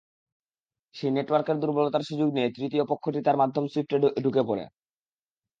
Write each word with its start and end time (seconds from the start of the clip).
সেই 0.95 1.11
নেটওয়ার্কের 1.11 1.57
দুর্বলতার 1.57 2.07
সুযোগ 2.09 2.29
নিয়ে 2.33 2.47
তৃতীয় 2.51 2.83
পক্ষটি 2.91 3.19
তার 3.23 3.39
মাধ্যমে 3.41 3.67
সুইফটে 3.67 3.97
ঢুকে 4.23 4.41
পড়ে। 4.49 4.63